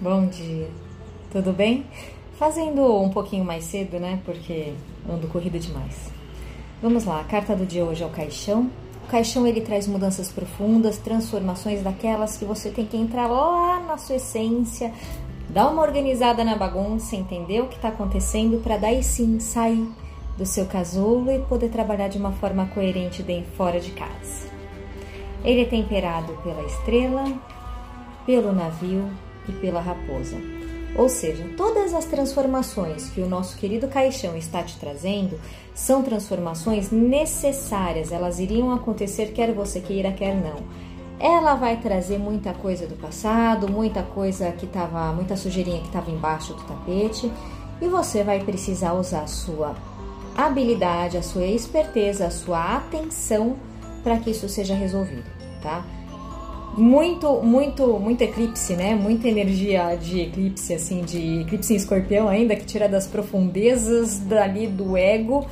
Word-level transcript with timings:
Bom 0.00 0.26
dia, 0.26 0.68
tudo 1.32 1.52
bem? 1.52 1.84
Fazendo 2.38 3.02
um 3.02 3.08
pouquinho 3.08 3.44
mais 3.44 3.64
cedo, 3.64 3.98
né? 3.98 4.20
Porque 4.24 4.72
ando 5.10 5.26
corrido 5.26 5.58
demais. 5.58 6.12
Vamos 6.80 7.04
lá, 7.04 7.20
a 7.20 7.24
carta 7.24 7.56
do 7.56 7.66
dia 7.66 7.84
hoje 7.84 8.04
é 8.04 8.06
o 8.06 8.10
caixão. 8.10 8.70
O 9.04 9.08
caixão 9.08 9.44
ele 9.44 9.60
traz 9.60 9.88
mudanças 9.88 10.30
profundas, 10.30 10.98
transformações 10.98 11.82
daquelas 11.82 12.36
que 12.36 12.44
você 12.44 12.70
tem 12.70 12.86
que 12.86 12.96
entrar 12.96 13.26
lá 13.26 13.80
na 13.80 13.98
sua 13.98 14.14
essência, 14.14 14.92
dar 15.50 15.68
uma 15.68 15.82
organizada 15.82 16.44
na 16.44 16.54
bagunça, 16.54 17.16
entender 17.16 17.60
o 17.62 17.66
que 17.66 17.74
está 17.74 17.88
acontecendo 17.88 18.62
para 18.62 18.76
daí 18.76 19.02
sim 19.02 19.40
sair 19.40 19.84
do 20.36 20.46
seu 20.46 20.66
casulo 20.66 21.28
e 21.28 21.40
poder 21.40 21.70
trabalhar 21.70 22.06
de 22.06 22.18
uma 22.18 22.30
forma 22.30 22.66
coerente 22.66 23.20
dentro 23.20 23.50
fora 23.56 23.80
de 23.80 23.90
casa. 23.90 24.48
Ele 25.42 25.62
é 25.62 25.64
temperado 25.64 26.34
pela 26.44 26.62
estrela, 26.62 27.24
pelo 28.24 28.52
navio 28.52 29.10
e 29.48 29.52
pela 29.52 29.80
raposa. 29.80 30.36
Ou 30.96 31.08
seja, 31.08 31.44
todas 31.56 31.94
as 31.94 32.06
transformações 32.06 33.10
que 33.10 33.20
o 33.20 33.28
nosso 33.28 33.56
querido 33.56 33.86
caixão 33.88 34.36
está 34.36 34.62
te 34.62 34.78
trazendo 34.78 35.38
são 35.74 36.02
transformações 36.02 36.90
necessárias, 36.90 38.10
elas 38.10 38.40
iriam 38.40 38.72
acontecer 38.72 39.32
quer 39.32 39.52
você 39.52 39.80
queira, 39.80 40.10
quer 40.12 40.34
não. 40.34 40.56
Ela 41.20 41.54
vai 41.54 41.76
trazer 41.76 42.18
muita 42.18 42.52
coisa 42.52 42.86
do 42.86 42.94
passado, 42.94 43.70
muita 43.70 44.02
coisa 44.02 44.50
que 44.52 44.66
estava, 44.66 45.12
muita 45.12 45.36
sujeirinha 45.36 45.80
que 45.80 45.86
estava 45.86 46.10
embaixo 46.10 46.54
do 46.54 46.62
tapete, 46.62 47.30
e 47.80 47.88
você 47.88 48.24
vai 48.24 48.40
precisar 48.42 48.94
usar 48.94 49.22
a 49.22 49.26
sua 49.26 49.74
habilidade, 50.36 51.16
a 51.16 51.22
sua 51.22 51.44
esperteza, 51.46 52.26
a 52.26 52.30
sua 52.30 52.76
atenção 52.76 53.56
para 54.02 54.18
que 54.18 54.30
isso 54.30 54.48
seja 54.48 54.74
resolvido, 54.74 55.28
tá? 55.60 55.84
Muito, 56.76 57.40
muito, 57.42 57.98
muito 57.98 58.22
eclipse, 58.22 58.74
né? 58.74 58.94
Muita 58.94 59.28
energia 59.28 59.96
de 59.96 60.20
eclipse, 60.20 60.74
assim, 60.74 61.02
de 61.02 61.40
eclipse 61.40 61.72
em 61.72 61.76
escorpião 61.76 62.28
ainda, 62.28 62.54
que 62.54 62.64
tira 62.64 62.88
das 62.88 63.06
profundezas 63.06 64.18
dali 64.18 64.66
do 64.66 64.96
ego 64.96 65.46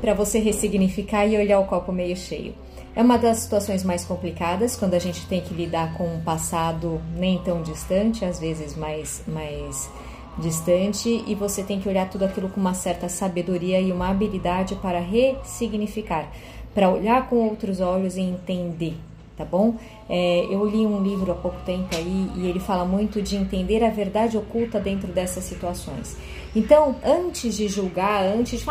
para 0.00 0.12
você 0.12 0.38
ressignificar 0.38 1.26
e 1.26 1.36
olhar 1.36 1.58
o 1.58 1.64
copo 1.64 1.92
meio 1.92 2.16
cheio. 2.16 2.54
É 2.94 3.02
uma 3.02 3.18
das 3.18 3.38
situações 3.38 3.84
mais 3.84 4.04
complicadas 4.04 4.76
quando 4.76 4.94
a 4.94 4.98
gente 4.98 5.26
tem 5.26 5.40
que 5.40 5.52
lidar 5.52 5.94
com 5.94 6.04
um 6.04 6.20
passado 6.20 7.00
nem 7.14 7.38
tão 7.38 7.62
distante, 7.62 8.24
às 8.24 8.38
vezes 8.38 8.74
mais, 8.74 9.22
mais 9.26 9.90
distante, 10.38 11.22
e 11.26 11.34
você 11.34 11.62
tem 11.62 11.80
que 11.80 11.88
olhar 11.88 12.08
tudo 12.08 12.24
aquilo 12.24 12.48
com 12.48 12.60
uma 12.60 12.74
certa 12.74 13.08
sabedoria 13.08 13.80
e 13.80 13.92
uma 13.92 14.08
habilidade 14.08 14.74
para 14.76 15.00
ressignificar, 15.00 16.30
para 16.74 16.88
olhar 16.88 17.28
com 17.28 17.36
outros 17.36 17.80
olhos 17.80 18.16
e 18.16 18.20
entender 18.20 18.94
tá 19.36 19.44
bom? 19.44 19.74
É, 20.08 20.46
eu 20.50 20.64
li 20.64 20.86
um 20.86 21.02
livro 21.02 21.30
há 21.30 21.34
pouco 21.34 21.60
tempo 21.64 21.94
aí 21.94 22.30
e 22.36 22.46
ele 22.46 22.58
fala 22.58 22.84
muito 22.84 23.20
de 23.20 23.36
entender 23.36 23.84
a 23.84 23.90
verdade 23.90 24.36
oculta 24.36 24.80
dentro 24.80 25.08
dessas 25.08 25.44
situações. 25.44 26.16
Então, 26.54 26.96
antes 27.04 27.54
de 27.54 27.68
julgar, 27.68 28.24
antes 28.24 28.60
de 28.60 28.66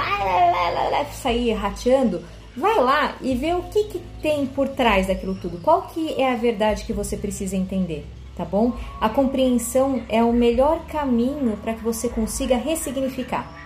sair 1.14 1.54
rateando, 1.54 2.24
vai 2.58 2.80
lá 2.80 3.16
e 3.22 3.36
vê 3.36 3.54
o 3.54 3.62
que, 3.64 3.84
que 3.86 4.02
tem 4.22 4.46
por 4.46 4.68
trás 4.70 5.08
daquilo 5.08 5.36
tudo. 5.36 5.60
Qual 5.62 5.84
que 5.84 6.20
é 6.20 6.32
a 6.32 6.36
verdade 6.36 6.84
que 6.84 6.94
você 6.94 7.16
precisa 7.16 7.56
entender, 7.56 8.06
tá 8.36 8.44
bom? 8.44 8.74
A 9.00 9.08
compreensão 9.08 10.02
é 10.10 10.24
o 10.24 10.34
melhor 10.34 10.86
caminho 10.88 11.58
para 11.58 11.74
que 11.74 11.84
você 11.84 12.10
consiga 12.10 12.58
ressignificar. 12.58 13.64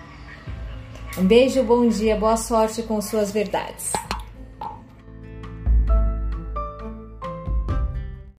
Um 1.18 1.26
beijo, 1.26 1.64
bom 1.64 1.88
dia, 1.88 2.16
boa 2.16 2.38
sorte 2.38 2.84
com 2.84 3.02
suas 3.02 3.32
verdades. 3.32 3.94